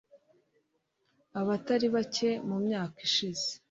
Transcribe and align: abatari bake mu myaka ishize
abatari 1.39 1.87
bake 1.95 2.29
mu 2.47 2.57
myaka 2.65 2.97
ishize 3.07 3.47